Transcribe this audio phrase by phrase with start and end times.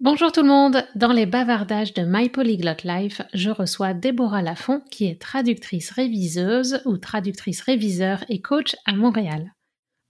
[0.00, 4.80] Bonjour tout le monde, dans les bavardages de My Polyglot Life, je reçois Déborah Lafont
[4.92, 9.54] qui est traductrice réviseuse ou traductrice réviseur et coach à Montréal.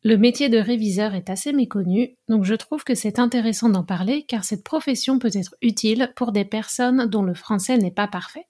[0.05, 4.25] Le métier de réviseur est assez méconnu, donc je trouve que c'est intéressant d'en parler
[4.25, 8.45] car cette profession peut être utile pour des personnes dont le français n'est pas parfait.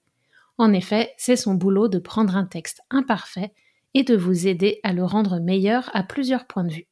[0.57, 3.53] En effet, c'est son boulot de prendre un texte imparfait
[3.93, 6.88] et de vous aider à le rendre meilleur à plusieurs points de vue.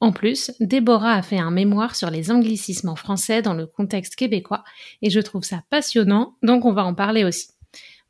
[0.00, 4.16] En plus, Déborah a fait un mémoire sur les anglicismes en français dans le contexte
[4.16, 4.64] québécois
[5.02, 7.48] et je trouve ça passionnant, donc on va en parler aussi.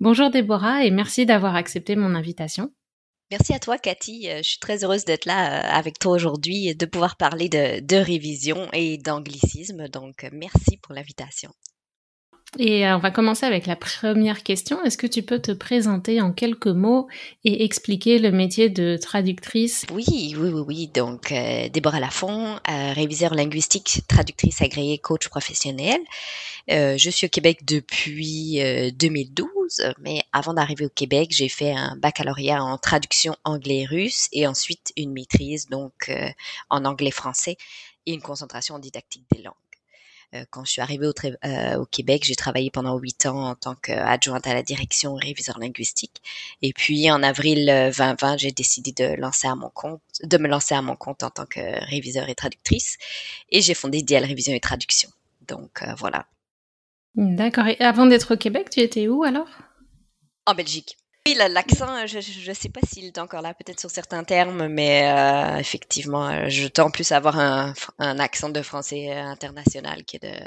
[0.01, 2.73] Bonjour Déborah et merci d'avoir accepté mon invitation.
[3.31, 4.29] Merci à toi, Cathy.
[4.29, 7.49] Euh, je suis très heureuse d'être là euh, avec toi aujourd'hui et de pouvoir parler
[7.49, 9.89] de, de révision et d'anglicisme.
[9.89, 11.51] Donc, merci pour l'invitation.
[12.59, 14.83] Et euh, on va commencer avec la première question.
[14.85, 17.09] Est-ce que tu peux te présenter en quelques mots
[17.45, 19.85] et expliquer le métier de traductrice?
[19.93, 20.91] Oui, oui, oui, oui.
[20.95, 25.99] Donc, euh, Déborah Lafont, euh, réviseur linguistique, traductrice agréée, coach professionnel.
[26.69, 28.61] je suis au Québec depuis
[28.95, 34.93] 2012, mais avant d'arriver au Québec, j'ai fait un baccalauréat en traduction anglais-russe et ensuite
[34.97, 36.11] une maîtrise donc
[36.71, 37.57] en anglais-français
[38.07, 39.64] et une concentration en didactique des langues.
[40.35, 41.13] Euh, quand je suis arrivée au,
[41.45, 45.59] euh, au Québec, j'ai travaillé pendant huit ans en tant qu'adjointe à la direction réviseur
[45.59, 46.23] linguistique.
[46.63, 50.49] Et puis en avril 2020, euh, j'ai décidé de lancer à mon compte, de me
[50.49, 52.97] lancer à mon compte en tant que réviseur et traductrice.
[53.51, 55.11] Et j'ai fondé Dial Révision et Traduction.
[55.47, 56.27] Donc voilà.
[57.15, 57.67] D'accord.
[57.67, 59.49] Et avant d'être au Québec, tu étais où alors?
[60.47, 60.97] En Belgique.
[61.27, 65.11] Oui, l'accent, je ne sais pas s'il est encore là, peut-être sur certains termes, mais
[65.11, 70.05] euh, effectivement, euh, je tends plus à avoir un, un, accent de français euh, international
[70.05, 70.45] qui est de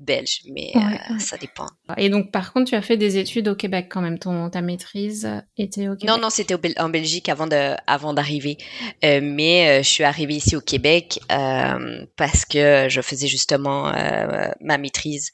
[0.00, 0.72] belge, mais
[1.20, 1.68] ça dépend.
[1.96, 4.60] Et donc, par contre, tu as fait des études au Québec quand même, ton, ta
[4.60, 6.08] maîtrise était au Québec?
[6.08, 8.56] Non, non, c'était en Belgique avant de, avant d'arriver,
[9.04, 13.92] mais je suis arrivée ici au Québec parce que je faisais justement
[14.60, 15.30] ma maîtrise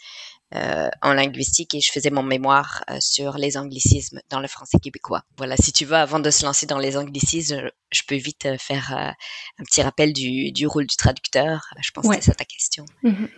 [0.54, 4.78] euh, en linguistique et je faisais mon mémoire euh, sur les anglicismes dans le français
[4.78, 5.22] québécois.
[5.36, 8.56] Voilà, si tu veux, avant de se lancer dans les anglicismes, je, peux vite euh,
[8.56, 11.66] faire un petit rappel du, du, rôle du traducteur.
[11.82, 12.86] Je pense que c'est ça ta question.
[13.04, 13.28] Mm-hmm.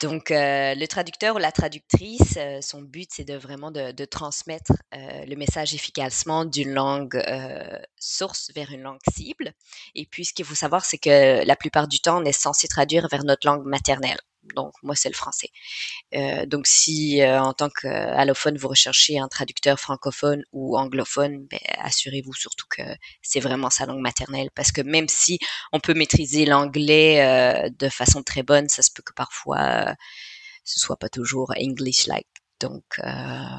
[0.00, 5.34] Donc, le traducteur ou la traductrice, son but, c'est de vraiment de, de transmettre le
[5.36, 7.22] message efficacement d'une langue
[7.98, 9.52] source vers une langue cible.
[9.94, 12.66] Et puis, ce qu'il faut savoir, c'est que la plupart du temps, on est censé
[12.66, 14.20] traduire vers notre langue maternelle.
[14.54, 15.50] Donc moi c'est le français.
[16.14, 21.60] Euh, donc si euh, en tant qu'allophone vous recherchez un traducteur francophone ou anglophone, ben,
[21.78, 22.82] assurez-vous surtout que
[23.22, 25.38] c'est vraiment sa langue maternelle parce que même si
[25.72, 29.94] on peut maîtriser l'anglais euh, de façon très bonne, ça se peut que parfois
[30.64, 32.26] ce soit pas toujours English-like.
[32.60, 32.84] Donc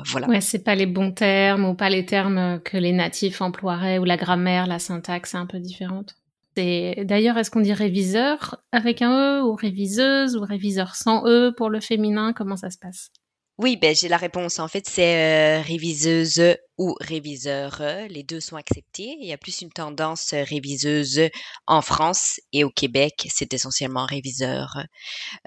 [0.05, 0.27] voilà.
[0.27, 4.03] Ouais, c'est pas les bons termes ou pas les termes que les natifs emploieraient ou
[4.03, 6.15] la grammaire, la syntaxe est un peu différente.
[6.55, 11.69] D'ailleurs, est-ce qu'on dit réviseur avec un E ou réviseuse ou réviseur sans E pour
[11.69, 12.33] le féminin?
[12.33, 13.09] Comment ça se passe?
[13.57, 14.57] Oui, ben, j'ai la réponse.
[14.57, 16.41] En fait, c'est euh, réviseuse
[16.79, 17.79] ou réviseur.
[18.09, 19.15] Les deux sont acceptés.
[19.19, 21.21] Il y a plus une tendance euh, réviseuse
[21.67, 24.83] en France et au Québec, c'est essentiellement réviseur.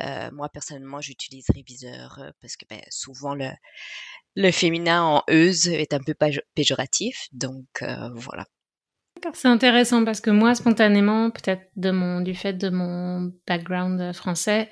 [0.00, 3.48] Euh, moi, personnellement, j'utilise réviseur parce que ben, souvent le,
[4.36, 6.14] le féminin en euse est un peu
[6.54, 7.26] péjoratif.
[7.32, 7.66] Donc,
[8.14, 8.46] voilà.
[9.25, 14.12] D'accord, c'est intéressant parce que moi, spontanément, peut-être de mon, du fait de mon background
[14.12, 14.69] français,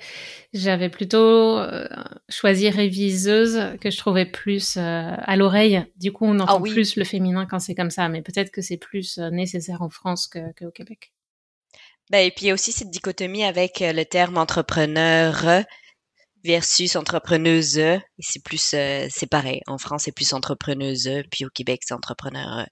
[0.53, 1.87] j'avais plutôt euh,
[2.29, 5.83] choisi réviseuse que je trouvais plus euh, à l'oreille.
[5.95, 8.61] Du coup, on entend ah plus le féminin quand c'est comme ça, mais peut-être que
[8.61, 11.13] c'est plus euh, nécessaire en France qu'au Québec.
[12.11, 15.63] Ben, et puis il y a aussi cette dichotomie avec le terme entrepreneur
[16.43, 17.81] versus entrepreneuse.
[18.19, 19.61] C'est plus, euh, c'est pareil.
[19.67, 22.67] En France, c'est plus entrepreneuse, puis au Québec, c'est entrepreneur.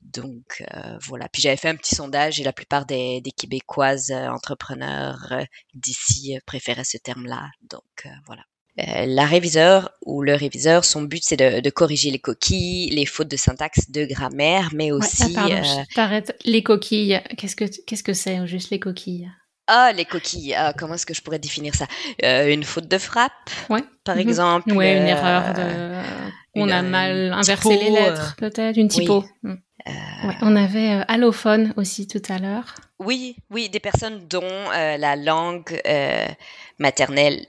[0.00, 1.28] Donc euh, voilà.
[1.32, 5.32] Puis j'avais fait un petit sondage et la plupart des, des Québécoises euh, entrepreneurs
[5.74, 7.50] d'ici préféraient ce terme-là.
[7.68, 8.42] Donc voilà.
[8.76, 13.28] la réviseur ou le réviseur, son but c'est de, de, corriger les coquilles, les fautes
[13.28, 15.36] de syntaxe, de grammaire, mais aussi.
[15.36, 17.20] Ouais, pardon, Les coquilles.
[17.36, 19.30] Qu'est-ce que qu'est-ce que c'est juste les coquilles?
[19.68, 20.54] Ah, les coquilles.
[20.54, 21.86] Ah, comment est-ce que je pourrais définir ça?
[22.24, 23.32] Euh, Une faute de frappe,
[23.70, 23.84] ouais.
[24.04, 24.22] par mhm.
[24.22, 24.72] exemple.
[24.72, 26.00] Oui, une erreur de...
[26.54, 29.24] On a mal inversé les lettres, euh, peut-être, une typo.
[29.42, 29.54] Mm.
[30.24, 32.74] Ouais, on avait allophone aussi tout à l'heure.
[32.98, 35.80] Oui, oui, des personnes dont la langue
[36.78, 37.46] maternelle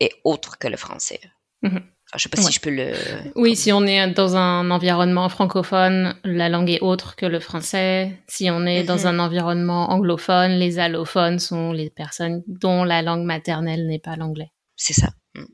[0.00, 1.20] est autre que le français.
[1.62, 1.80] Mhm.
[2.14, 2.92] Je je sais pas si je peux le.
[3.36, 8.18] Oui, si on est dans un environnement francophone, la langue est autre que le français.
[8.28, 9.06] Si on est dans mhm.
[9.06, 14.52] un environnement anglophone, les allophones sont les personnes dont la langue maternelle n'est pas l'anglais.
[14.76, 15.08] C'est ça.
[15.34, 15.44] Mm.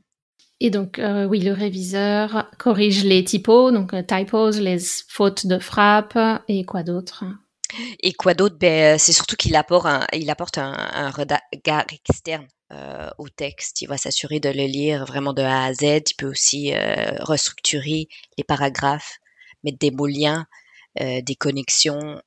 [0.59, 5.59] Et donc, euh, oui, le réviseur corrige les typos, donc euh, typos, les fautes de
[5.59, 6.17] frappe
[6.49, 7.23] et quoi d'autre?
[8.01, 8.57] Et quoi d'autre?
[8.59, 13.81] Ben, C'est surtout qu'il apporte un, il apporte un regard externe euh, au texte.
[13.81, 15.81] Il va s'assurer de le lire vraiment de A à Z.
[15.81, 18.07] Il peut aussi euh, restructurer
[18.37, 19.17] les paragraphes,
[19.63, 20.45] mettre des mots liens,
[21.01, 22.21] euh, des connexions,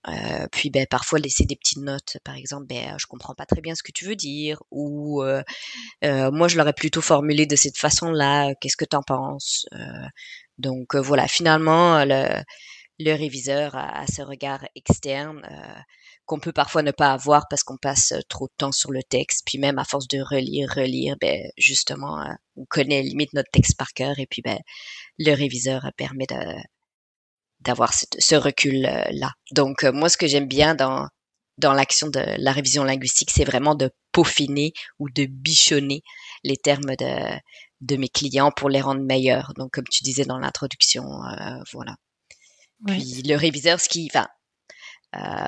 [0.50, 2.16] puis ben, parfois laisser des petites notes.
[2.24, 5.22] Par exemple, ben, je comprends pas très bien ce que tu veux dire, ou
[6.02, 8.52] moi je l'aurais plutôt formulé de cette façon-là.
[8.60, 9.66] Qu'est-ce que tu en penses
[10.58, 12.42] Donc voilà, finalement le,
[13.14, 15.42] réviseur a, a, ce regard externe
[16.26, 19.02] qu'on peut parfois ne pas avoir parce qu'on passe euh, trop de temps sur le
[19.02, 19.42] texte.
[19.46, 23.76] Puis même à force de relire, relire, ben justement, euh, on connaît limite notre texte
[23.76, 24.58] par cœur et puis ben
[25.18, 26.36] le réviseur permet de
[27.60, 29.32] d'avoir ce, recul euh, là.
[29.52, 31.08] Donc moi, ce que j'aime bien dans
[31.58, 36.02] dans l'action de la révision linguistique, c'est vraiment de peaufiner ou de bichonner
[36.44, 37.38] les termes de
[37.82, 39.52] de mes clients pour les rendre meilleurs.
[39.56, 41.04] Donc comme tu disais dans l'introduction,
[41.72, 41.96] voilà.
[42.86, 44.41] Puis le réviseur, ce qui, enfin, euh,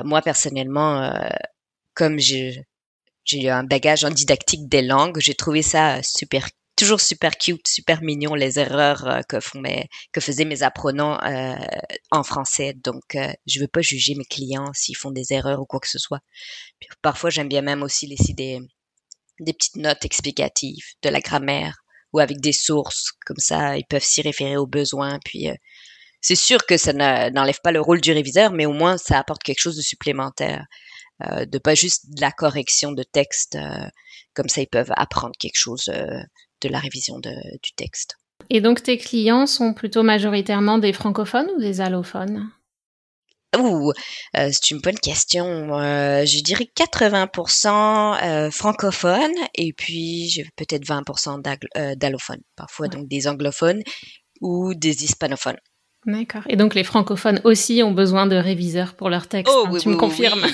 [0.05, 1.28] moi personnellement, euh,
[1.94, 2.64] comme j'ai
[3.25, 6.46] j'ai un bagage en didactique des langues, j'ai trouvé ça super
[6.76, 11.20] toujours super cute, super mignon les erreurs euh, que font mes que faisaient mes apprenants
[11.22, 11.56] euh,
[12.11, 12.75] en français.
[12.75, 15.88] Donc euh, je veux pas juger mes clients s'ils font des erreurs ou quoi que
[15.88, 16.20] ce soit.
[16.81, 18.60] Puis, parfois j'aime bien même aussi laisser des
[19.40, 21.76] des petites notes explicatives de la grammaire
[22.12, 25.49] ou avec des sources comme ça ils peuvent s'y référer aux besoins puis
[26.24, 29.42] c'est sûr que ça n'enlève pas le rôle du réviseur, mais au moins ça apporte
[29.42, 30.64] quelque chose de supplémentaire.
[31.22, 33.86] Euh, de pas juste de la correction de texte, euh,
[34.32, 36.18] comme ça ils peuvent apprendre quelque chose euh,
[36.62, 37.30] de la révision de,
[37.62, 38.16] du texte.
[38.48, 42.50] Et donc tes clients sont plutôt majoritairement des francophones ou des allophones?
[43.58, 43.92] Ouh,
[44.34, 45.44] c'est une bonne question.
[45.78, 53.82] je dirais 80% francophones et puis j'ai peut-être 20% d'allophones, parfois donc des anglophones
[54.40, 55.58] ou des hispanophones.
[56.06, 56.42] D'accord.
[56.48, 59.52] Et donc les francophones aussi ont besoin de réviseurs pour leurs textes.
[59.54, 60.44] Oh, hein, tu me confirmes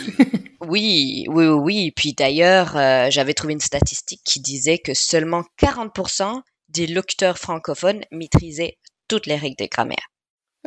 [0.61, 1.93] Oui, oui, oui, oui.
[1.95, 8.03] Puis d'ailleurs, euh, j'avais trouvé une statistique qui disait que seulement 40% des locuteurs francophones
[8.13, 10.07] maîtrisaient toutes les règles de grammaire.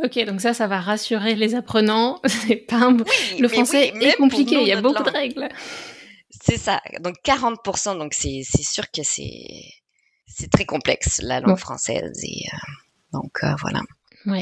[0.03, 2.19] Ok, donc ça, ça va rassurer les apprenants.
[2.25, 2.91] C'est pas
[3.39, 5.47] le français est compliqué, il y a beaucoup de règles.
[6.29, 6.81] C'est ça.
[6.99, 9.61] Donc 40%, donc c'est sûr que c'est
[10.25, 12.57] c'est très complexe la langue française et euh,
[13.13, 13.81] donc euh, voilà.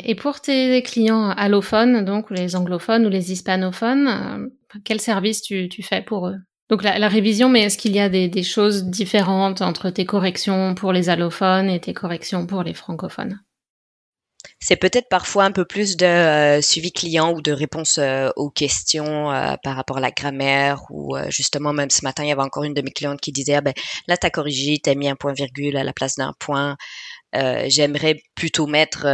[0.03, 5.69] Et pour tes clients allophones, donc les anglophones ou les hispanophones, euh, quel service tu,
[5.81, 6.37] fais pour eux?
[6.69, 10.73] Donc la, révision, mais est-ce qu'il y a des, des, choses différentes entre tes corrections
[10.75, 13.41] pour les allophones et tes corrections pour les francophones?
[14.59, 18.49] C'est peut-être parfois un peu plus de euh, suivi client ou de réponse euh, aux
[18.49, 19.29] questions
[19.63, 22.73] par rapport à la grammaire ou justement même ce matin il y avait encore une
[22.73, 23.73] de mes clientes qui disait ah ben
[24.07, 26.77] là t'as corrigé t'as mis un point virgule à la place d'un point.
[27.33, 29.05] J'aimerais plutôt mettre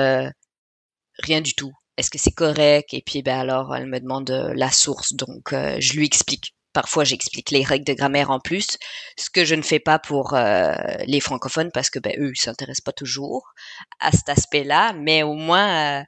[1.20, 1.74] rien du tout.
[1.98, 2.94] Est-ce que c'est correct?
[2.94, 6.54] Et puis ben alors elle me demande euh, la source, donc euh, je lui explique.
[6.74, 8.78] Parfois j'explique les règles de grammaire en plus,
[9.18, 10.76] ce que je ne fais pas pour euh,
[11.08, 13.54] les francophones parce que ben eux ils s'intéressent pas toujours
[14.00, 16.04] à cet aspect-là, mais au moins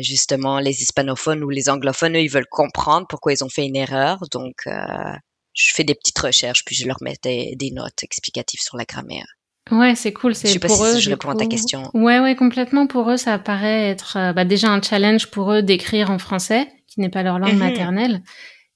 [0.00, 3.76] justement les hispanophones ou les anglophones eux ils veulent comprendre pourquoi ils ont fait une
[3.76, 8.76] erreur, donc je fais des petites recherches puis je leur mets des notes explicatives sur
[8.76, 9.37] la grammaire.
[9.70, 10.34] Ouais, c'est cool.
[10.34, 11.00] C'est je sais pas pour si eux.
[11.00, 11.90] je réponds à ta question.
[11.94, 12.86] Ouais, ouais, complètement.
[12.86, 16.68] Pour eux, ça paraît être euh, bah, déjà un challenge pour eux d'écrire en français,
[16.86, 18.22] qui n'est pas leur langue mmh maternelle.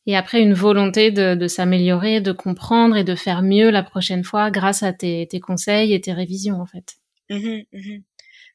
[0.06, 4.24] Et après, une volonté de, de s'améliorer, de comprendre et de faire mieux la prochaine
[4.24, 6.96] fois grâce à tes, tes conseils et tes révisions, en fait.
[7.30, 7.98] Mmh mmh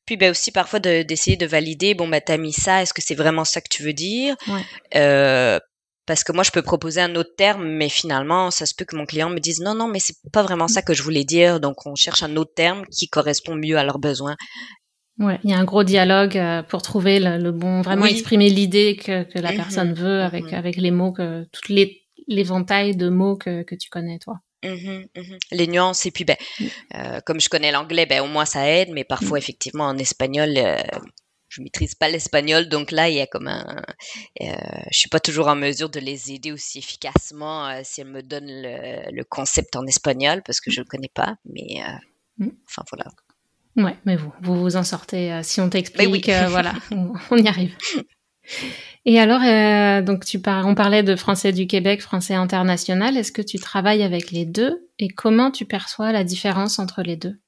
[0.06, 3.16] Puis ben aussi parfois d'essayer de, valider, bon, bah, t'as mis ça, est-ce que c'est
[3.16, 4.36] vraiment ça que tu veux dire?
[4.48, 4.62] Ouais.
[4.96, 5.60] euh,
[6.08, 8.96] parce que moi, je peux proposer un autre terme, mais finalement, ça se peut que
[8.96, 11.60] mon client me dise non, non, mais c'est pas vraiment ça que je voulais dire.
[11.60, 14.36] Donc, on cherche un autre terme qui correspond mieux à leurs besoins.
[15.20, 18.96] Ouais, il y a un gros dialogue euh, pour trouver le, bon, vraiment exprimer l'idée
[18.96, 22.96] que, que, la mmh personne veut avec mmh avec les mots que toutes les l'éventail
[22.96, 24.36] de mots que, que tu connais toi.
[24.64, 25.06] Mmh
[25.52, 26.36] les nuances et puis ben
[26.96, 30.50] euh, comme je connais l'anglais ben au moins ça aide mais parfois effectivement en espagnol
[30.58, 30.78] euh,
[31.50, 33.82] je maîtrise pas l'espagnol, donc là, il y a comme un,
[34.42, 34.46] euh,
[34.92, 38.22] je suis pas toujours en mesure de les aider aussi efficacement euh, si elles me
[38.22, 42.52] donnent le, concept en espagnol parce que je le connais pas, mais euh, mm.
[42.70, 43.12] enfin voilà.
[43.78, 45.32] Ouais, mais vous, vous vous en sortez.
[45.32, 46.74] Euh, si on t'explique, voilà,
[47.32, 47.76] on, y arrive.
[49.06, 49.42] Et alors,
[50.04, 50.66] donc tu par...
[50.66, 53.16] on parlait de français du Québec, français international.
[53.16, 57.16] Est-ce que tu travailles avec les deux et comment tu perçois la différence entre les
[57.16, 57.40] deux?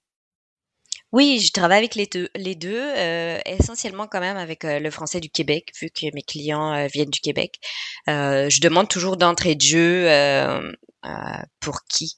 [1.11, 4.91] Oui, je travaille avec les deux, les deux euh, essentiellement quand même avec euh, le
[4.91, 7.59] français du Québec, vu que mes clients euh, viennent du Québec.
[8.07, 10.07] je demande toujours d'entrée de jeu
[11.59, 12.17] pour qui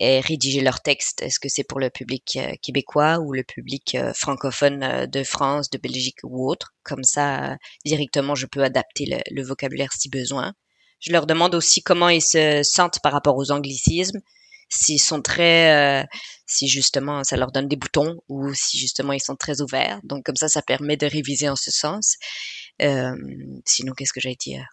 [0.00, 1.22] est rédigé leur texte.
[1.22, 6.18] Est-ce que c'est pour le public québécois ou le public francophone de France, de Belgique
[6.24, 6.74] ou autre?
[6.84, 10.54] Comme ça, directement, je peux adapter le vocabulaire si besoin.
[11.00, 14.20] Je leur demande aussi comment ils se sentent par rapport aux anglicismes
[14.72, 16.06] s'ils sont très, euh,
[16.46, 20.00] si justement ça leur donne des boutons ou si justement ils sont très ouverts.
[20.04, 22.16] Donc comme ça, ça permet de réviser en ce sens.
[22.80, 24.66] Sinon, qu'est-ce que j'allais dire?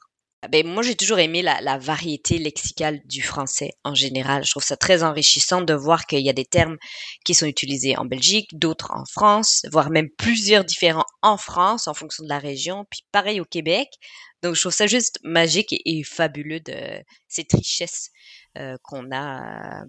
[0.48, 4.46] Ben, moi, j'ai toujours aimé la, variété lexicale du français en général.
[4.46, 6.78] Je trouve ça très enrichissant de voir qu'il y a des termes
[7.26, 11.94] qui sont utilisés en Belgique, d'autres en France, voire même plusieurs différents en France en
[11.94, 13.90] fonction de la région, puis pareil au Québec.
[14.42, 18.10] Donc, je trouve ça juste magique et, fabuleux de cette richesse
[18.82, 19.86] qu'on a euh,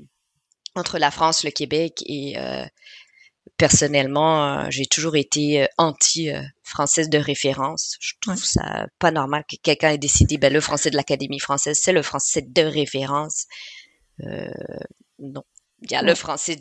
[0.75, 2.65] entre la France, le Québec et euh,
[3.57, 7.97] personnellement, j'ai toujours été anti-française de référence.
[8.01, 11.79] Je trouve ça pas normal que quelqu'un ait décidé, ben, le français de l'Académie française,
[11.83, 13.47] c'est le français de référence.
[15.19, 15.43] non.
[15.83, 16.59] Il y a le français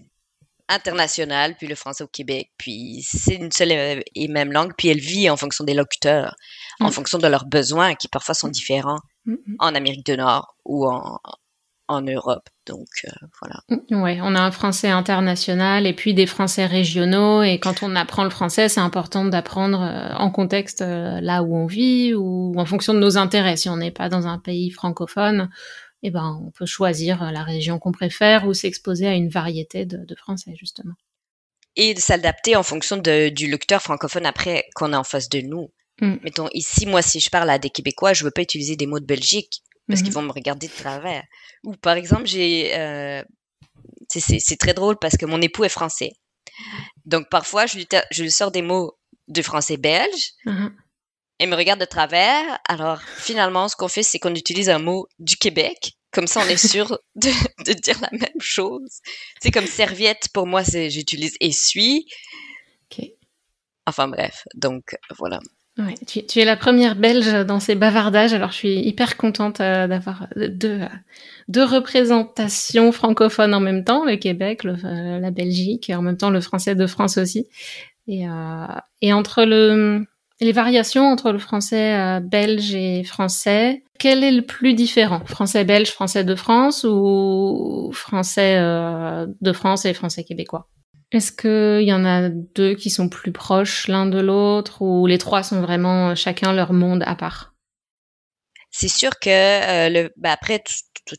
[0.70, 5.00] international, puis le français au Québec, puis c'est une seule et même langue, puis elle
[5.00, 6.36] vit en fonction des locuteurs,
[6.79, 9.56] en fonction de leurs besoins qui parfois sont différents mm, mm.
[9.60, 11.20] en Amérique du Nord ou en,
[11.89, 12.48] en Europe.
[12.67, 13.63] Donc euh, voilà.
[13.89, 17.41] Ouais, on a un français international et puis des français régionaux.
[17.41, 21.55] Et quand on apprend le français, c'est important d'apprendre euh, en contexte euh, là où
[21.55, 23.58] on vit ou en fonction de nos intérêts.
[23.58, 25.50] Si on n'est pas dans un pays francophone,
[26.03, 30.15] eh ben, on peut choisir la région qu'on préfère ou s'exposer à une variété de,
[30.15, 30.93] français, justement.
[31.75, 35.72] Et de s'adapter en fonction du lecteur francophone après qu'on est en face de nous.
[36.00, 36.15] Mm.
[36.24, 39.01] Mettons, ici, moi, si je parle à des Québécois, je veux pas utiliser des mots
[39.01, 40.13] de Belgique parce qu'ils mm-hmm.
[40.13, 41.24] vont me regarder de travers.
[41.65, 43.22] Ou par exemple, j'ai, euh,
[44.10, 46.12] c'est très drôle parce que mon époux est français.
[47.05, 50.31] Donc parfois, je lui, je lui sors des mots de français belge.
[50.46, 50.72] Mm-hmm
[51.39, 52.60] et me regarde de travers.
[52.67, 55.93] Alors finalement, ce qu'on fait, c'est qu'on utilise un mot du Québec.
[56.12, 57.29] Comme ça, on est sûr de,
[57.63, 59.00] de dire la même chose.
[59.41, 62.05] C'est comme serviette, pour moi, j'utilise essuie.
[63.86, 65.39] Enfin bref, donc voilà.
[66.05, 70.27] Tu, es la première Belge dans ces bavardages, alors je suis hyper contente euh, d'avoir
[70.36, 70.81] deux,
[71.48, 76.29] deux représentations francophones en même temps, le Québec, euh, la Belgique, et en même temps
[76.29, 77.48] le français de France aussi.
[78.07, 80.05] Et, euh, entre le,
[80.41, 85.21] les variations entre le français euh, belge et français, quel est le plus différent?
[85.25, 90.67] Français belge, français de France ou français euh, de France et français québécois?
[91.11, 95.17] Est-ce qu'il y en a deux qui sont plus proches l'un de l'autre ou les
[95.17, 97.55] trois sont vraiment chacun leur monde à part?
[98.71, 100.63] C'est sûr que euh, le, bah après,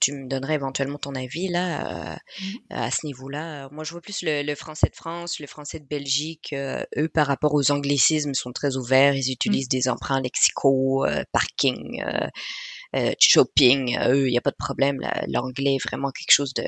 [0.00, 2.56] tu me donnerais éventuellement ton avis là euh, mmh.
[2.70, 3.68] à ce niveau-là.
[3.72, 6.52] Moi, je vois plus le, français de France, le français de Belgique.
[6.52, 9.14] Euh, eux, par rapport aux anglicismes, sont très ouverts.
[9.14, 9.32] Ils mmh.
[9.32, 12.28] utilisent des emprunts lexicaux, parking euh,
[13.18, 15.00] shopping, eux, il n'y a pas de problème.
[15.28, 16.64] L'anglais est vraiment quelque chose de,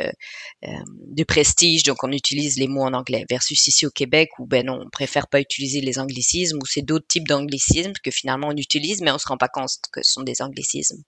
[0.65, 0.69] euh,
[1.09, 3.25] de prestige, donc on utilise les mots en anglais.
[3.29, 6.83] Versus ici au Québec, où ben non, on préfère pas utiliser les anglicismes, ou c'est
[6.83, 10.13] d'autres types d'anglicismes que finalement on utilise, mais on se rend pas compte que ce
[10.13, 11.03] sont des anglicismes.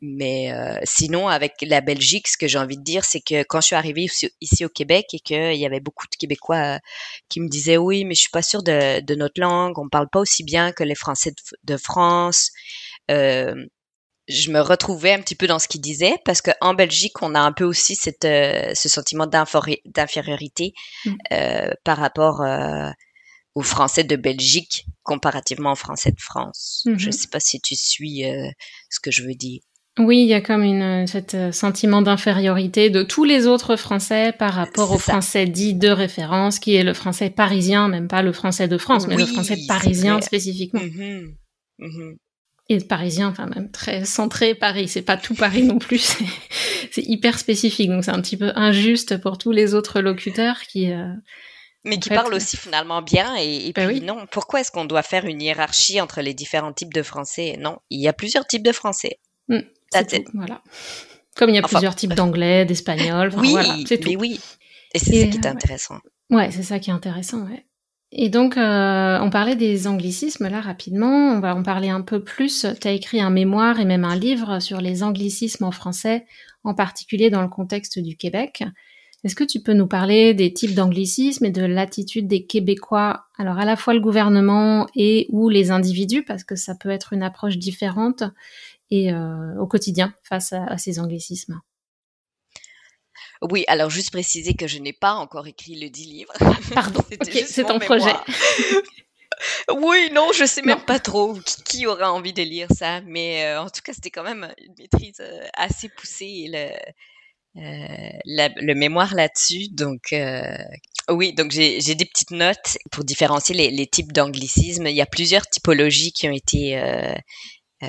[0.00, 3.60] Mais euh, sinon, avec la Belgique, ce que j'ai envie de dire, c'est que quand
[3.60, 4.06] je suis arrivée
[4.40, 6.80] ici, au Québec et qu'il y avait beaucoup de Québécois
[7.28, 10.08] qui me disaient oui, mais je suis pas sûre de, de notre langue, on parle
[10.08, 12.50] pas aussi bien que les Français de, de France.
[13.10, 13.54] Euh,
[14.28, 17.40] je me retrouvais un petit peu dans ce qu'il disait parce qu'en Belgique, on a
[17.40, 21.10] un peu aussi cette, euh, ce sentiment d'infériorité mmh.
[21.32, 22.90] euh, par rapport euh,
[23.54, 26.82] au français de Belgique comparativement au français de France.
[26.86, 27.12] Je ne Mhm.
[27.12, 28.24] sais pas si tu suis
[28.90, 29.60] ce que je veux dire.
[29.98, 31.06] Oui, il y a comme une
[31.52, 35.12] sentiment d'infériorité de tous les autres français par rapport au ça.
[35.12, 39.06] français dit de référence, qui est le français parisien, même pas le français de France,
[39.06, 40.82] mais le français parisien spécifiquement.
[40.82, 42.16] Mhm.
[42.68, 44.88] Et parisien, enfin même très centré Paris.
[44.88, 46.16] C'est pas tout Paris non plus.
[46.90, 50.90] C'est, hyper spécifique, donc c'est un petit peu injuste pour tous les autres locuteurs qui.
[50.92, 51.12] euh,
[51.84, 53.36] Mais qui fait, parlent aussi finalement bien.
[53.38, 54.04] Et, et Ben puis oui.
[54.04, 57.56] non, pourquoi est-ce qu'on doit faire une hiérarchie entre les différents types de français?
[57.60, 59.18] Non, il y a plusieurs types de français.
[59.92, 60.62] That's c'est voilà.
[61.36, 64.08] Comme il y a Enfin, plusieurs types d'anglais, d'espagnol, enfin, oui, voilà, c'est tout.
[64.08, 64.40] mais oui.
[64.94, 65.46] Et c'est ça qui est euh, ouais.
[65.48, 65.98] intéressant.
[66.30, 67.64] Ouais, c'est ça qui est intéressant, ouais.
[68.18, 71.34] Et donc, euh, on parlait des anglicismes là rapidement.
[71.34, 72.66] On va en parler un peu plus.
[72.80, 76.24] Tu as écrit un mémoire et même un livre sur les anglicismes en français,
[76.64, 78.64] en particulier dans le contexte du Québec.
[79.22, 83.58] Est-ce que tu peux nous parler des types d'anglicismes et de l'attitude des Québécois, alors
[83.58, 87.22] à la fois le gouvernement et ou les individus, parce que ça peut être une
[87.22, 88.22] approche différente
[88.90, 91.60] et euh, au quotidien face à, à ces anglicismes?
[93.42, 96.32] Oui, alors juste préciser que je n'ai pas encore écrit le 10 livres.
[96.74, 98.12] Pardon, ok, juste c'est ton projet.
[99.74, 100.84] oui, non, je sais même Non.
[100.84, 104.10] pas trop qui, qui aura envie de lire ça, mais euh, en tout cas, c'était
[104.10, 106.70] quand même une maîtrise euh, assez poussée le,
[107.60, 109.68] euh, la- le mémoire là-dessus.
[109.72, 110.56] Donc, euh,
[111.10, 114.86] oui, donc j'ai j'ai des petites notes pour différencier les, les types d'anglicisme.
[114.86, 117.14] Il y a plusieurs typologies qui ont été euh,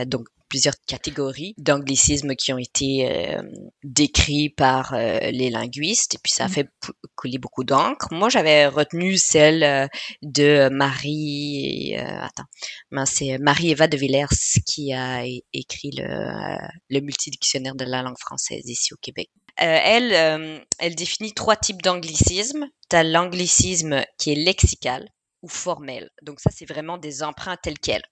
[0.05, 3.41] donc plusieurs catégories d'anglicismes qui ont été euh,
[3.83, 6.53] décrits par euh, les linguistes et puis ça a Mhm.
[6.53, 6.69] fait
[7.15, 8.07] couler beaucoup d'encre.
[8.11, 9.87] Moi, j'avais retenu celle euh,
[10.21, 14.25] de Marie, euh, attends, c'est Marie-Eva de Villers
[14.65, 15.23] qui a
[15.53, 16.57] écrit le,
[16.89, 19.29] le multidictionnaire de la langue française ici au Québec.
[19.59, 22.67] Euh, elle, euh, elle définit trois types d'anglicisme.
[22.89, 25.09] Tu as l'anglicisme qui est lexical
[25.41, 26.09] ou formel.
[26.21, 28.03] Donc ça, c'est vraiment des emprunts tels quels.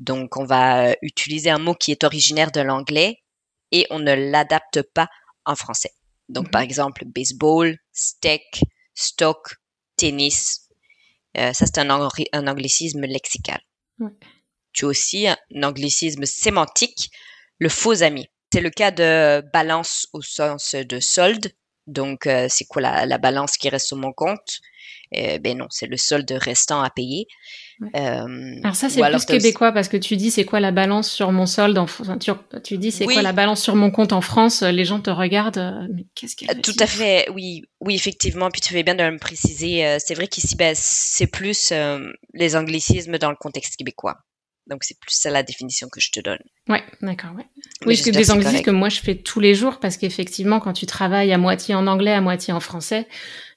[0.00, 3.18] Donc, on va utiliser un mot qui est originaire de l'anglais
[3.70, 5.08] et on ne l'adapte pas
[5.44, 5.92] en français.
[6.28, 6.50] Donc, Mhm.
[6.50, 8.62] par exemple, baseball, steak,
[8.94, 9.56] stock,
[9.96, 10.68] tennis.
[11.36, 13.60] Euh, ça, c'est un, anglicisme lexical.
[14.72, 17.10] Tu as aussi un anglicisme sémantique,
[17.58, 18.26] le faux ami.
[18.52, 21.52] C'est le cas de balance au sens de solde.
[21.90, 24.60] Donc, euh, c'est quoi la, la balance qui reste sur mon compte?
[25.16, 27.26] Euh, ben non, c'est le solde restant à payer.
[27.80, 27.88] Ouais.
[27.96, 31.32] Euh, Alors ça, c'est plus québécois parce que tu dis c'est quoi la balance sur
[31.32, 32.30] mon solde en enfin, tu,
[32.62, 33.14] tu dis c'est Oui.
[33.14, 36.36] quoi la balance sur mon compte en France, les gens te regardent euh, mais qu'est-ce
[36.36, 38.50] qu'elle Euh, Tout à fait, oui, oui, effectivement.
[38.50, 39.84] Puis tu fais bien de me préciser.
[39.84, 41.98] euh, c'est vrai qu'ici, ben, c'est plus euh,
[42.34, 44.18] les anglicismes dans le contexte québécois.
[44.66, 46.38] Donc c'est plus ça la définition que je te donne.
[46.68, 47.46] Ouais, d'accord, ouais.
[47.82, 50.60] Mais Oui, des que c'est anglicismes que moi je fais tous les jours parce qu'effectivement
[50.60, 53.08] quand tu travailles à moitié en anglais, à moitié en français,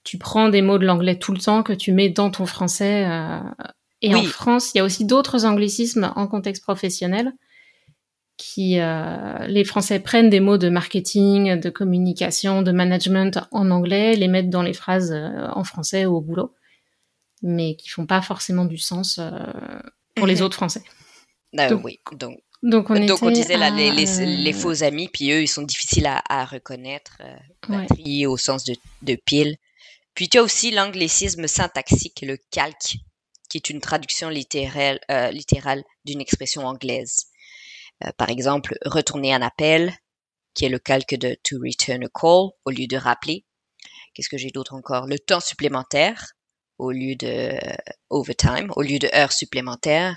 [0.03, 3.05] tu prends des mots de l'anglais tout le temps que tu mets dans ton français
[3.05, 3.39] euh,
[4.01, 4.23] et en.
[4.23, 7.33] France, il y a aussi d'autres anglicismes en contexte professionnel
[8.37, 14.15] qui euh, les Français prennent des mots de marketing, de communication, de management en anglais,
[14.15, 16.53] les mettent dans les phrases euh, en français ou au boulot,
[17.41, 19.29] mais qui font pas forcément du sens euh,
[20.15, 20.41] pour les Mhm.
[20.43, 20.83] autres Français.
[21.59, 24.53] Euh, Donc, oui, donc, Donc on, donc on était disait là, les, à, les, les
[24.53, 27.35] euh, faux amis, puis eux, ils sont difficiles à, à reconnaître, euh,
[27.69, 27.87] ouais.
[27.87, 29.57] batterie au sens de, de pile.
[30.15, 32.97] Puis tu as aussi l'anglicisme syntaxique, le calque,
[33.49, 37.25] qui est une traduction littérale, euh, littérale d'une expression anglaise.
[38.03, 39.93] Euh, par exemple, retourner un appel,
[40.55, 43.45] qui est le calque de to return a call au lieu de rappeler.
[44.13, 45.07] Qu'est-ce que j'ai d'autre encore?
[45.07, 46.33] Le temps supplémentaire
[46.83, 47.75] au lieu de euh,
[48.09, 50.15] overtime, au lieu de heures supplémentaires.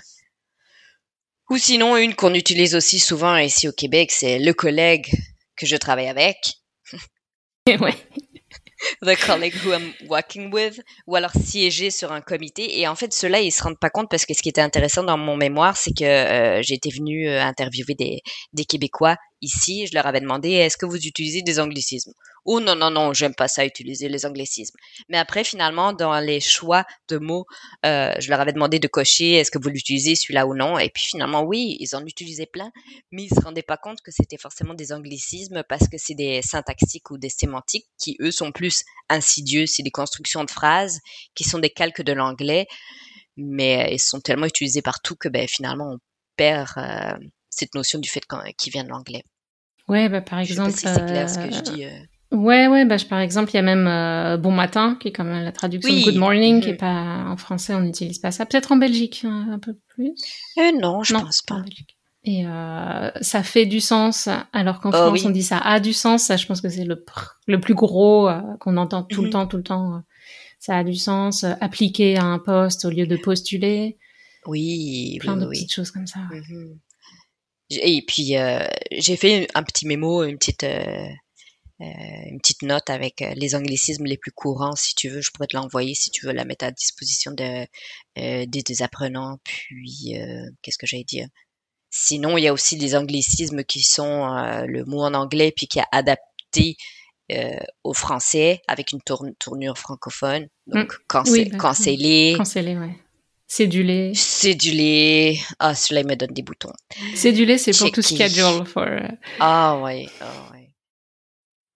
[1.49, 5.07] Ou sinon, une qu'on utilise aussi souvent ici au Québec, c'est le collègue
[5.55, 6.37] que je travaille avec.
[7.67, 7.95] ouais.
[9.01, 12.79] the colleague who I'm working with, ou alors siéger sur un comité.
[12.79, 15.03] Et en fait, ceux-là, ils se rendent pas compte parce que ce qui était intéressant
[15.03, 18.21] dans mon mémoire, c'est que euh, été venue euh, interviewer des,
[18.53, 19.87] des Québécois ici.
[19.87, 22.13] Je leur avais demandé, est-ce que vous utilisez des anglicismes?
[22.45, 24.77] Oh non, non, non, j'aime pas ça, utiliser les anglicismes.
[25.09, 27.45] Mais après, finalement, dans les choix de mots,
[27.85, 30.79] euh, je leur avais demandé de cocher, est-ce que vous l'utilisez celui-là ou non?
[30.79, 32.71] Et puis finalement, oui, ils en utilisaient plein,
[33.11, 36.41] mais ils se rendaient pas compte que c'était forcément des anglicismes parce que c'est des
[36.41, 39.65] syntaxiques ou des sémantiques qui, eux, sont plus insidieux.
[39.67, 40.99] C'est des constructions de phrases
[41.35, 42.67] qui sont des calques de l'anglais,
[43.35, 45.97] mais ils sont tellement utilisés partout que ben, finalement, on
[46.37, 47.17] perd euh,
[47.57, 49.23] cette notion du fait qu'on- qu'ils viennent de l'anglais.
[49.87, 50.79] Ouais, bah, par Je sais pas exemple.
[50.79, 51.85] si c'est clair ce que je euh, dis.
[51.85, 51.89] euh.
[52.37, 55.11] Ouais, ouais, bah, je- par exemple, il y a même euh, Bon Matin, qui est
[55.13, 56.01] comme la traduction Oui.
[56.03, 58.45] de Good Morning, qui est pas en français, on n'utilise pas ça.
[58.45, 60.13] Peut-être en Belgique, hein, un peu plus.
[60.57, 61.63] Euh, non, je non, pense pas en.
[62.25, 65.23] Et euh, ça fait du sens, alors qu'en Oh, France, oui.
[65.25, 66.23] on dit ça a du sens.
[66.23, 67.05] Ça, je pense que c'est le,
[67.45, 69.31] le plus gros euh, qu'on entend tout le Mhm.
[69.33, 69.95] temps, tout le temps.
[69.95, 69.99] euh,
[70.59, 71.45] ça a du sens.
[71.61, 73.97] Appliquer à un poste au lieu de postuler.
[74.45, 76.19] Oui, plein oui, de petites choses comme ça.
[76.31, 76.77] Mhm.
[77.69, 78.35] Et puis
[78.91, 80.65] j'ai fait un petit mémo, une petite
[81.79, 81.85] euh,
[82.25, 85.21] une petite note avec euh, les anglicismes les plus courants, si tu veux.
[85.21, 87.67] Je pourrais te l'envoyer si tu veux la mettre à disposition de,
[88.17, 89.37] euh, des, apprenants.
[89.43, 90.15] Puis,
[90.61, 91.27] qu'est-ce que j'allais dire?
[91.91, 94.27] Sinon, il y a aussi des anglicismes qui sont
[94.67, 96.75] le mot en anglais puis qui a adapté
[97.83, 100.47] au français avec une tournure francophone.
[100.65, 100.97] Donc, mmh.
[101.49, 102.33] bah, cancellé.
[102.37, 102.97] Cancellé, ouais.
[103.47, 104.13] Cédulé.
[104.13, 105.39] Cédulé.
[105.59, 106.73] Ah, cela me donne des boutons.
[107.15, 108.65] Cédulé, c'est pour tout schedule.
[108.65, 108.85] For,
[109.39, 110.07] Ah, ouais.
[110.19, 110.69] Ah, ouais.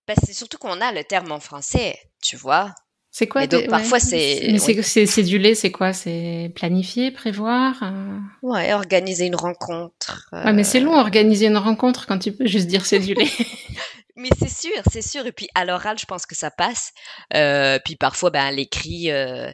[0.07, 2.73] Ben, c'est surtout qu'on a le terme en français, tu vois.
[3.13, 4.47] C'est quoi donc, parfois, c'est.
[4.51, 5.91] Mais c'est cédulé, c'est quoi?
[5.91, 8.17] C'est planifier, prévoir euh?
[8.41, 10.29] Ouais, organiser une rencontre.
[10.31, 13.29] Ouais, mais c'est long, organiser une rencontre quand tu peux juste dire cédulé.
[14.15, 15.25] mais c'est sûr, c'est sûr.
[15.25, 16.93] Et puis, à l'oral, je pense que ça passe.
[17.33, 19.51] Euh, puis parfois, ben, à l'écrit, euh,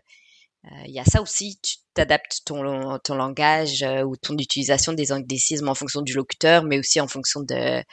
[0.85, 1.59] il y a ça aussi.
[1.61, 6.79] Tu t'adaptes ton, ton langage ou ton utilisation des anglicismes en fonction du locuteur, mais
[6.79, 7.83] aussi en fonction de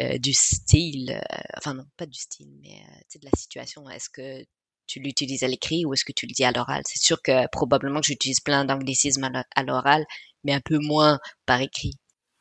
[0.00, 3.88] euh, du style, euh, enfin non, pas du style, mais euh, de la situation.
[3.90, 4.42] Est-ce que
[4.86, 6.82] tu l'utilises à l'écrit ou est-ce que tu le dis à l'oral?
[6.86, 10.06] C'est sûr que probablement que j'utilise plein d'anglicismes à l'oral,
[10.44, 11.92] mais un peu moins par écrit.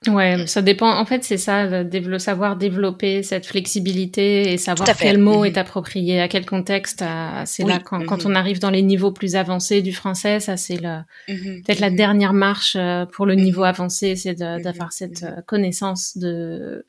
[0.07, 0.47] Ouais, mmh.
[0.47, 0.97] ça dépend.
[0.97, 5.59] En fait, c'est ça, le savoir développer cette flexibilité et savoir quel mot est mmh
[5.59, 7.03] approprié à quel contexte.
[7.45, 10.55] C'est là quand, quand, mmh on arrive dans les niveaux plus avancés du français, ça
[10.55, 10.79] c'est
[11.27, 12.77] peut-être la dernière marche
[13.11, 16.85] pour le niveau avancé, c'est d'avoir cette connaissance de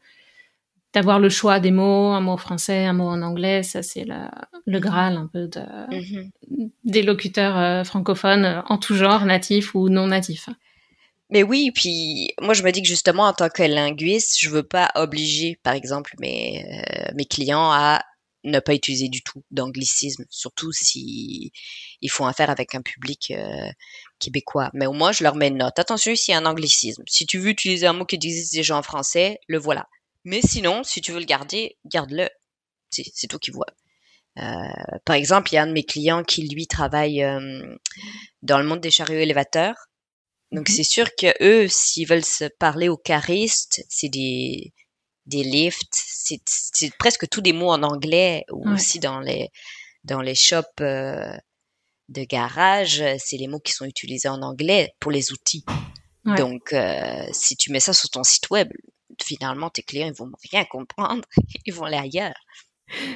[0.92, 4.80] d'avoir le choix des mots, un mot français, un mot en anglais, ça c'est le,
[4.80, 5.60] graal un peu de,
[6.84, 10.48] des locuteurs euh, francophones euh, en tout genre, natifs ou non natifs.
[11.30, 14.62] Mais oui, puis moi je me dis que justement en tant que linguiste, je veux
[14.62, 18.02] pas obliger, par exemple, mes, euh, mes clients à
[18.44, 21.52] ne pas utiliser du tout d'anglicisme, surtout si
[22.00, 23.32] ils font affaire avec un public
[24.18, 24.70] québécois.
[24.74, 25.78] Mais au moins je leur mets une note.
[25.78, 27.02] Attention, ici il y a un anglicisme.
[27.06, 29.86] Si tu veux utiliser un mot qui existe déjà en français, le voilà.
[30.24, 32.28] Mais sinon, si tu veux le garder, garde-le.
[32.90, 33.66] C'est toi qui vois.
[34.38, 37.76] Euh, par exemple, il y a un de mes clients qui, lui, travaille euh,
[38.42, 39.76] dans le monde des chariots élévateurs.
[40.52, 44.72] Donc, c'est sûr que eux, s'ils veulent se parler aux caristes, c'est des,
[45.26, 49.50] des lifts, c'est presque tous des mots en anglais, ou aussi dans les,
[50.04, 51.36] dans les shops euh,
[52.08, 55.64] de garage, c'est les mots qui sont utilisés en anglais pour les outils.
[56.24, 56.74] Donc,
[57.32, 58.68] si tu mets ça sur ton site web,
[59.22, 61.26] finalement, tes clients, ils vont rien comprendre.
[61.66, 62.34] ils vont aller ailleurs.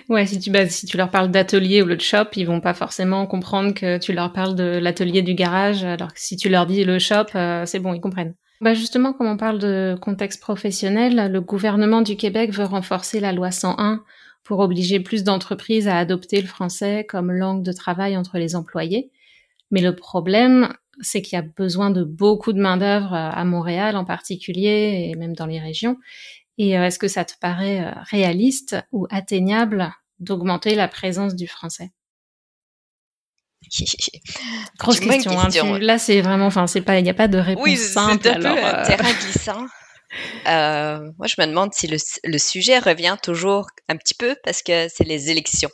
[0.09, 3.75] Ouais, si tu, bah, leur parles d'atelier ou le shop, ils vont pas forcément comprendre
[3.75, 6.99] que tu leur parles de l'atelier du garage, alors que si tu leur dis le
[6.99, 8.35] shop, euh, c'est bon, ils comprennent.
[8.61, 13.33] Bah justement, comme on parle de contexte professionnel, le gouvernement du Québec veut renforcer la
[13.33, 14.03] loi 101
[14.45, 19.11] pour obliger plus d'entreprises à adopter le français comme langue de travail entre les employés.
[19.71, 23.97] Mais le problème, c'est qu'il y a besoin de beaucoup de main-d'œuvre euh, à Montréal
[23.97, 25.97] en particulier et même dans les régions.
[26.59, 31.47] Et euh, est-ce que ça te paraît euh, réaliste ou atteignable d'augmenter la présence du
[31.47, 31.91] français?
[34.79, 35.39] Grosse question.
[35.39, 38.23] Hein, là, c'est vraiment, enfin, c'est pas, il n'y a pas de réponse oui, simple.
[38.23, 39.67] C'est un peu un terrain glissant.
[41.19, 44.87] moi, je me demande si le, le, sujet revient toujours un petit peu parce que
[44.89, 45.71] c'est les élections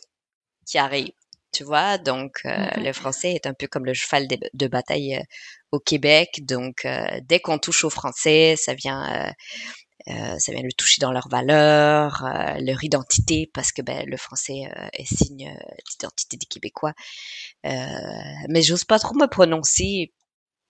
[0.67, 1.13] qui arrivent
[1.53, 1.99] tu vois?
[1.99, 5.23] Donc, euh, le français est un peu comme le cheval de, bataille euh,
[5.73, 6.41] au Québec.
[6.43, 9.33] Donc, euh, dès qu'on touche au français, ça vient,
[10.07, 12.25] ça vient le toucher dans leurs valeurs,
[12.61, 15.55] leur identité, parce que ben, le français est signe
[15.91, 16.95] d'identité des Québécois.
[17.65, 20.13] mais j'ose pas trop me prononcer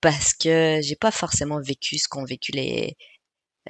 [0.00, 2.96] parce que j'ai pas forcément vécu ce qu'ont vécu les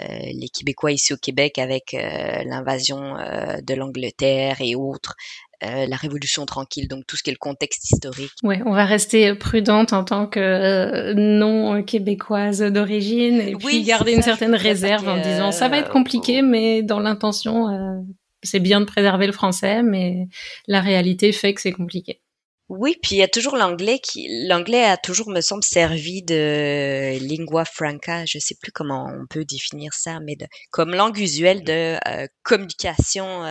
[0.09, 3.15] les Québécois ici au Québec avec l'invasion
[3.63, 5.17] de l'Angleterre et autres.
[5.63, 8.31] Euh, la Révolution tranquille, donc tout ce qui est le contexte historique.
[8.43, 14.15] Ouais, on va rester prudente en tant que euh, non québécoise d'origine et puis garder
[14.15, 18.01] une certaine réserve en disant ça va être compliqué, mais dans l'intention, euh,
[18.43, 20.29] c'est bien de préserver le français, mais
[20.67, 22.23] la réalité fait que c'est compliqué.
[22.71, 27.19] Oui, puis il y a toujours l'anglais qui, l'anglais a toujours, me semble, servi de
[27.19, 28.25] lingua franca.
[28.27, 31.99] Je sais plus comment on peut définir ça, mais de, comme langue usuelle de
[32.45, 33.45] communication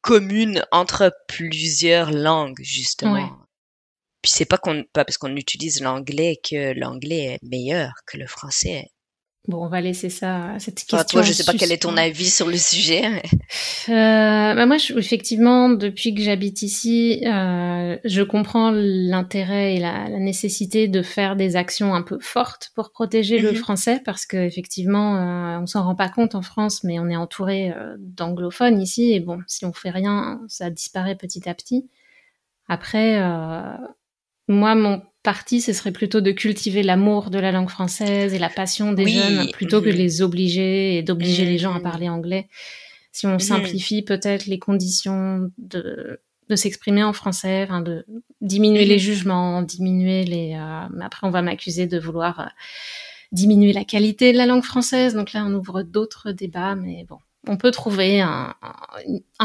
[0.00, 3.30] commune entre plusieurs langues, justement.
[4.22, 8.26] Puis c'est pas qu'on pas parce qu'on utilise l'anglais que l'anglais est meilleur que le
[8.26, 8.88] français.
[9.48, 10.98] Bon, on va laisser ça, cette question.
[10.98, 13.22] Enfin, toi, je sais pas quel est ton avis sur le sujet.
[13.88, 20.08] Euh, bah moi, je, effectivement, depuis que j'habite ici, euh, je comprends l'intérêt et la,
[20.08, 23.56] la, nécessité de faire des actions un peu fortes pour protéger le mhm.
[23.56, 27.16] français, parce que effectivement, euh, on s'en rend pas compte en France, mais on est
[27.16, 31.88] entouré euh, d'anglophones ici, et bon, si on fait rien, ça disparaît petit à petit.
[32.68, 33.18] Après,
[34.50, 38.48] moi, mon parti, ce serait plutôt de cultiver l'amour de la langue française et la
[38.48, 39.98] passion des jeunes plutôt que de mhm.
[39.98, 41.82] les obliger et d'obliger les gens à mhm.
[41.82, 42.48] parler anglais.
[43.12, 43.40] Si on mhm.
[43.40, 48.04] simplifie peut-être les conditions de, de s'exprimer en français, de
[48.40, 50.54] diminuer les jugements, diminuer les.
[50.54, 52.44] Euh, après, on va m'accuser de vouloir euh,
[53.32, 55.14] diminuer la qualité de la langue française.
[55.14, 58.54] Donc là, on ouvre d'autres débats, mais bon, on peut trouver un,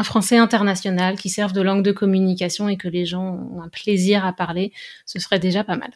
[0.03, 4.25] français international qui serve de langue de communication et que les gens ont un plaisir
[4.25, 4.73] à parler,
[5.05, 5.91] ce serait déjà pas mal.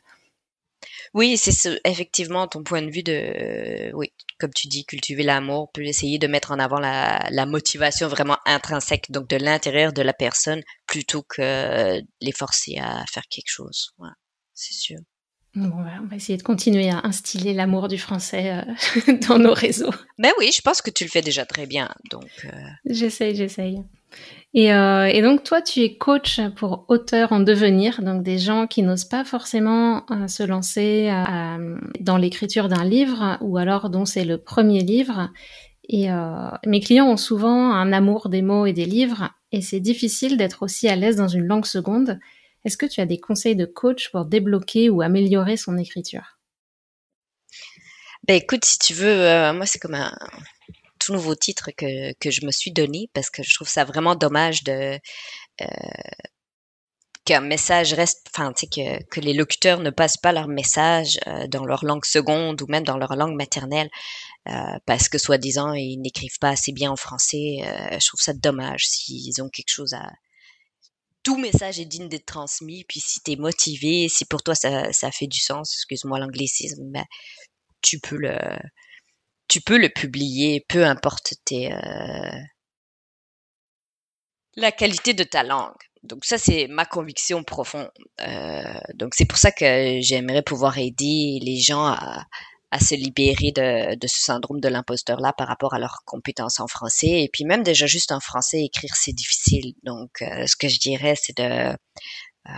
[1.13, 5.89] Oui, c'est effectivement ton point de vue de, oui, comme tu dis, cultiver l'amour, puis
[5.89, 10.61] essayer de mettre en avant la, motivation vraiment intrinsèque, donc de l'intérieur de la personne,
[10.85, 13.91] plutôt que les forcer à faire quelque chose.
[14.53, 14.99] C'est sûr.
[15.55, 15.71] Bon,
[16.03, 18.63] on va essayer de continuer à instiller l'amour du français
[19.07, 19.89] euh, dans nos réseaux.
[20.19, 21.89] Ben oui, je pense que tu le fais déjà très bien.
[22.11, 22.49] Donc, euh...
[22.85, 23.83] j'essaye, j'essaye.
[24.53, 28.67] Et, euh, et, donc toi, tu es coach pour auteurs en devenir, donc des gens
[28.67, 31.11] qui n'osent pas forcément euh, se lancer
[31.99, 35.29] dans l'écriture d'un livre, ou alors dont c'est le premier livre.
[35.91, 36.07] Et
[36.67, 40.61] mes clients ont souvent un amour des mots et des livres, et c'est difficile d'être
[40.61, 42.19] aussi à l'aise dans une langue seconde.
[42.65, 46.39] Est-ce que tu as des conseils de coach pour débloquer ou améliorer son écriture?
[48.27, 50.13] Ben écoute, si tu veux, euh, moi c'est comme un
[50.99, 54.15] tout nouveau titre que, que je me suis donné parce que je trouve ça vraiment
[54.15, 54.99] dommage de
[55.61, 55.65] euh,
[57.23, 61.65] qu'un message reste, enfin, que, que les locuteurs ne passent pas leur message euh, dans
[61.65, 63.89] leur langue seconde ou même dans leur langue maternelle
[64.85, 67.57] parce que soi-disant ils n'écrivent pas assez bien en français.
[67.61, 70.11] je trouve ça dommage s'ils ont quelque chose à,
[71.29, 72.85] tout message est digne d'être transmis.
[72.85, 76.83] Puis si tu es motivé, si pour toi ça, ça fait du sens, excuse-moi l'anglicisme,
[76.89, 77.05] mais
[77.81, 78.35] tu peux le
[79.47, 82.41] tu peux le publier, peu importe tes euh,
[84.55, 85.75] la qualité de ta langue.
[86.01, 87.91] Donc ça c'est ma conviction profonde.
[88.21, 92.25] Euh, donc c'est pour ça que j'aimerais pouvoir aider les gens à,
[92.71, 96.67] à se libérer de, de ce syndrome de l'imposteur-là par rapport à leurs compétences en
[96.67, 97.23] français.
[97.23, 99.73] Et puis même déjà juste en français, écrire, c'est difficile.
[99.83, 101.75] Donc, euh, ce que je dirais, c'est de,
[102.47, 102.51] euh,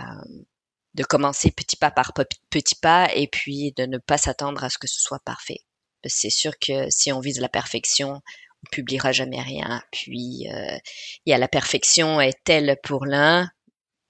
[0.94, 2.12] de commencer petit pas par
[2.50, 5.60] petit pas et puis de ne pas s'attendre à ce que ce soit parfait.
[6.04, 8.20] C'est sûr que si on vise la perfection,
[8.64, 9.82] on publiera jamais rien.
[9.92, 10.80] Puis, il
[11.26, 13.48] y a la perfection est telle pour l'un,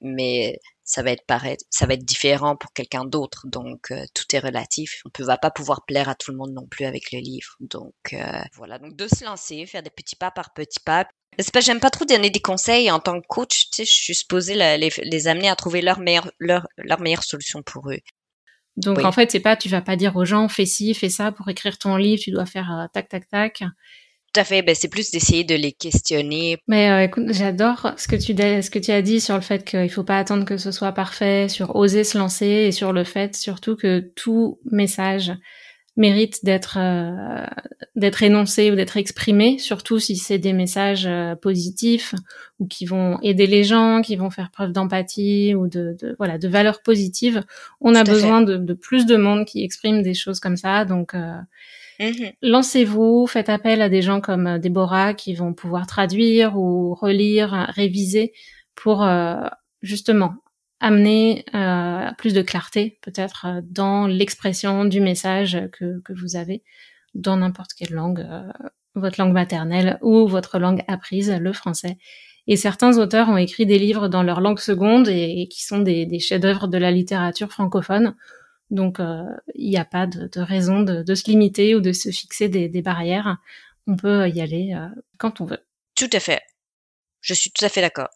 [0.02, 3.46] mais ça va être pareil, ça va être différent pour quelqu'un d'autre.
[3.46, 5.02] Donc euh, tout est relatif.
[5.06, 7.56] On ne va pas pouvoir plaire à tout le monde non plus avec le livre.
[7.60, 11.06] Donc euh, voilà, donc de se lancer, faire des petits pas par petits pas.
[11.38, 13.70] C'est pas, j'aime pas trop donner des conseils en tant que coach.
[13.70, 17.24] Tu sais, je suis supposée les, les, amener à trouver leur meilleure leur, leur meilleure
[17.24, 18.00] solution pour eux.
[18.76, 21.32] Donc en fait, c'est pas, tu vas pas dire aux gens fais ci, fais ça
[21.32, 22.22] pour écrire ton livre.
[22.22, 23.62] Tu dois faire euh, tac tac tac.
[24.32, 24.62] Tout à fait.
[24.62, 26.56] Ben, c'est plus d'essayer de les questionner.
[26.66, 29.64] Mais euh, écoute, j'adore ce que tu ce que tu as dit sur le fait
[29.64, 33.04] qu'il faut pas attendre que ce soit parfait, sur oser se lancer et sur le
[33.04, 35.32] fait surtout que tout message
[35.98, 37.44] mérite d'être euh,
[37.94, 42.14] d'être énoncé ou d'être exprimé, surtout si c'est des messages euh, positifs
[42.58, 46.38] ou qui vont aider les gens, qui vont faire preuve d'empathie ou de, de, voilà
[46.38, 47.44] de valeurs positives.
[47.82, 51.14] On a besoin de, de, plus de monde qui exprime des choses comme ça, donc
[52.02, 52.32] Mhm.
[52.42, 57.68] Lancez-vous, faites appel à des gens comme euh, Déborah qui vont pouvoir traduire ou relire,
[57.74, 58.32] réviser
[58.74, 59.46] pour euh,
[59.82, 60.34] justement
[60.80, 66.64] amener euh, plus de clarté peut-être dans l'expression du message que, que vous avez
[67.14, 68.26] dans n'importe quelle langue,
[68.96, 71.98] votre langue maternelle ou votre langue apprise, le français.
[72.48, 76.06] Et certains auteurs ont écrit des livres dans leur langue seconde et, qui sont des,
[76.06, 78.16] des chefs-d'œuvre de la littérature francophone
[78.72, 82.48] donc, euh, il n'y a pas de, raison de, se limiter ou de se fixer
[82.48, 83.36] des, barrières.
[83.86, 85.60] On peut y aller euh, quand on veut.
[85.94, 86.40] Tout à fait.
[87.20, 88.08] Je suis tout à fait d'accord.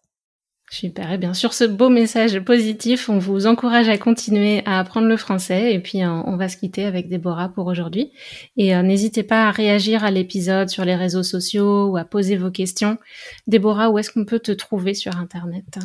[0.71, 1.13] Super.
[1.13, 5.17] Et bien sur ce beau message positif, on vous encourage à continuer à apprendre le
[5.17, 8.11] français et puis on va se quitter avec Déborah pour aujourd'hui.
[8.57, 12.37] Et euh, n'hésitez pas à réagir à l'épisode sur les réseaux sociaux ou à poser
[12.37, 12.99] vos questions.
[13.47, 15.79] Déborah, où est-ce qu'on peut te trouver sur Internet?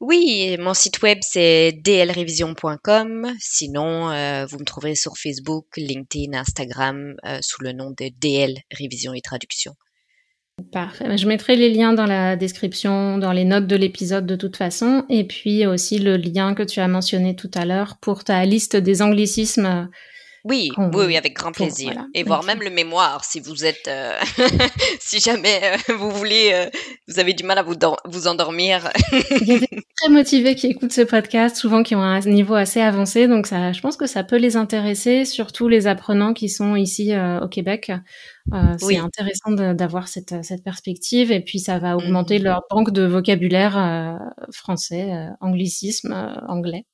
[0.00, 3.32] Oui, mon site web c'est dlrevision.com.
[3.38, 8.54] Sinon, euh, vous me trouverez sur Facebook, LinkedIn, Instagram euh, sous le nom de DL
[8.70, 9.72] Révision et Traduction.
[10.72, 11.16] Parfait.
[11.16, 15.04] Je mettrai les liens dans la description, dans les notes de l'épisode de toute façon,
[15.08, 18.76] et puis aussi le lien que tu as mentionné tout à l'heure pour ta liste
[18.76, 19.88] des anglicismes
[20.44, 22.04] Oui, oui, oui, avec grand plaisir.
[22.12, 24.12] Et voire même le mémoire, si vous êtes, euh,
[25.00, 26.68] si jamais euh, vous voulez, euh,
[27.08, 28.90] vous avez du mal à vous, vous endormir.
[29.12, 32.54] Il y a des très motivés qui écoutent ce podcast, souvent qui ont un niveau
[32.54, 36.50] assez avancé, donc ça, je pense que ça peut les intéresser, surtout les apprenants qui
[36.50, 37.90] sont ici au Québec.
[38.78, 42.42] c'est intéressant d'avoir cette, cette perspective, et puis ça va augmenter mmh.
[42.42, 44.18] leur banque de vocabulaire
[44.52, 46.12] français, anglicisme,
[46.48, 46.84] anglais.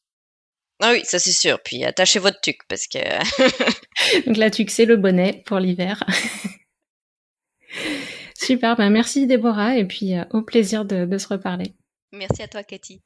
[0.81, 1.61] Ah oui, ça c'est sûr.
[1.63, 2.99] Puis attachez votre tuque parce que.
[4.27, 6.03] Donc la tuque, c'est le bonnet pour l'hiver.
[8.35, 11.75] Super, ben merci Déborah et puis euh, au plaisir de, de se reparler.
[12.13, 13.01] Merci à toi Cathy.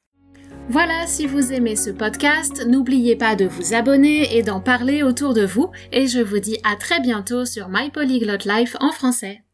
[0.69, 5.33] Voilà, si vous aimez ce podcast, n'oubliez pas de vous abonner et d'en parler autour
[5.33, 9.44] de vous et je vous dis à très bientôt sur My Polyglot Life en français.